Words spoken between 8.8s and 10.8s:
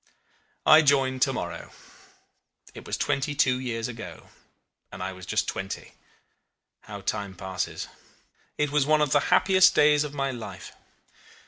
one of the happiest days of my life.